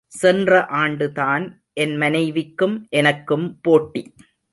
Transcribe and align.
சென்ற 0.07 0.65
ஆண்டுதான் 0.71 1.57
என் 1.73 1.97
மனைவிக்கும் 1.97 2.87
எனக்கும் 2.89 3.59
போட்டி. 3.61 4.13